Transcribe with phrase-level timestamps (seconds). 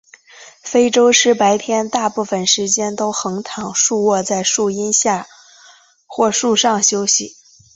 [0.63, 5.27] 非洲狮白天大部分时间都横躺竖卧在树荫下
[6.07, 7.35] 或树上休息。